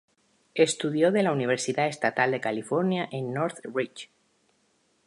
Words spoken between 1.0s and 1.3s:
de